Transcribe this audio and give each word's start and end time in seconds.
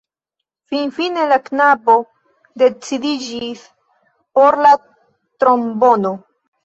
Finfine 0.69 1.25
la 1.31 1.37
knabo 1.49 1.97
decidiĝis 2.61 3.63
por 4.39 4.59
la 4.67 4.73
trombono. 5.45 6.17